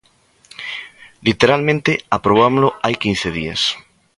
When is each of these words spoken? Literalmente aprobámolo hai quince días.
Literalmente 1.27 1.91
aprobámolo 2.17 2.69
hai 2.83 2.95
quince 3.03 3.27
días. 3.37 3.61